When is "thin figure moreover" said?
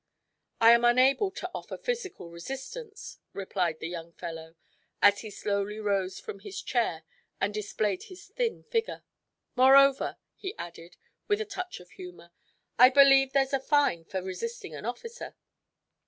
8.29-10.17